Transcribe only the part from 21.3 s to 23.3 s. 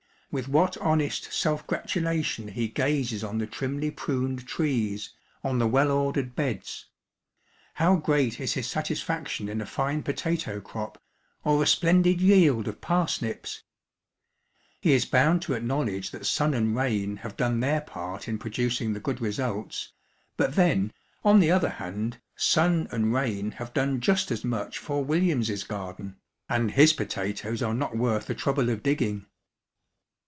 the other hand, sun and